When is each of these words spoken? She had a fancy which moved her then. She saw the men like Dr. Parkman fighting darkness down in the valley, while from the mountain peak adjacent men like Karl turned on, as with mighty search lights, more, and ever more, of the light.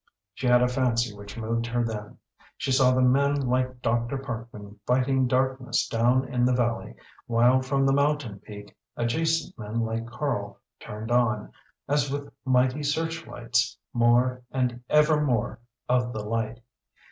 She 0.33 0.47
had 0.47 0.63
a 0.63 0.67
fancy 0.67 1.15
which 1.15 1.37
moved 1.37 1.67
her 1.67 1.83
then. 1.83 2.17
She 2.57 2.71
saw 2.71 2.89
the 2.89 3.03
men 3.03 3.35
like 3.39 3.83
Dr. 3.83 4.17
Parkman 4.17 4.79
fighting 4.87 5.27
darkness 5.27 5.87
down 5.87 6.27
in 6.27 6.43
the 6.43 6.55
valley, 6.55 6.95
while 7.27 7.61
from 7.61 7.85
the 7.85 7.93
mountain 7.93 8.39
peak 8.39 8.75
adjacent 8.97 9.59
men 9.59 9.81
like 9.81 10.07
Karl 10.07 10.59
turned 10.79 11.11
on, 11.11 11.51
as 11.87 12.09
with 12.09 12.33
mighty 12.45 12.81
search 12.81 13.27
lights, 13.27 13.77
more, 13.93 14.41
and 14.49 14.83
ever 14.89 15.21
more, 15.23 15.59
of 15.87 16.13
the 16.13 16.25
light. 16.25 16.61